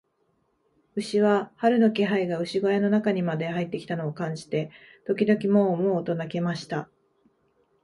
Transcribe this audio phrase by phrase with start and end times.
[0.95, 4.71] 牛は、春の気配が牛小屋の中にまで入ってきたのを感じて、
[5.05, 6.89] 時々モウ、モウと鳴きました。